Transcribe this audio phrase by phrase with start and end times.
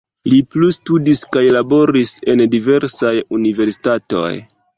[0.31, 4.27] Li plustudis kaj laboris en diversaj universitatoj.